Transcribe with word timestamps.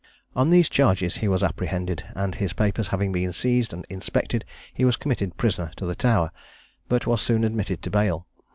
On 0.35 0.49
these 0.49 0.67
charges 0.67 1.17
he 1.17 1.27
was 1.27 1.43
apprehended; 1.43 2.01
and 2.15 2.33
his 2.33 2.53
papers 2.53 2.87
having 2.87 3.11
been 3.11 3.31
seized 3.33 3.71
and 3.71 3.85
inspected, 3.87 4.43
he 4.73 4.83
was 4.83 4.95
committed 4.95 5.37
prisoner 5.37 5.69
to 5.77 5.85
the 5.85 5.93
Tower, 5.93 6.31
but 6.89 7.05
was 7.05 7.21
soon 7.21 7.43
admitted 7.43 7.83
to 7.83 7.91
bail. 7.91 8.25